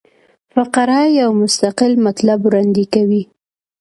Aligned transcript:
فقره 0.53 0.99
یو 1.19 1.29
مستقل 1.41 1.91
مطلب 2.05 2.39
وړاندي 2.43 2.85
کوي. 2.93 3.23